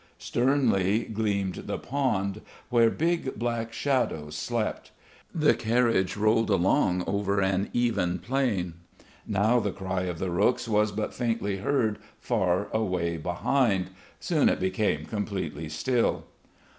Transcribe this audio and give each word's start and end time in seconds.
Sternly 0.17 1.03
gleamed 1.03 1.67
the 1.67 1.77
pond, 1.77 2.41
where 2.71 2.89
big 2.89 3.35
black 3.37 3.71
shadows 3.71 4.35
slept. 4.35 4.89
The 5.31 5.53
carriage 5.53 6.17
rolled 6.17 6.49
along 6.49 7.03
over 7.05 7.39
an 7.39 7.69
even 7.71 8.17
plain. 8.17 8.73
Now 9.27 9.59
the 9.59 9.71
cry 9.71 10.05
of 10.05 10.17
the 10.17 10.31
rooks 10.31 10.67
was 10.67 10.91
but 10.91 11.13
faintly 11.13 11.57
heard 11.57 11.99
far 12.19 12.67
away 12.73 13.17
behind. 13.17 13.91
Soon 14.19 14.49
it 14.49 14.59
became 14.59 15.05
completely 15.05 15.69
still. 15.69 16.25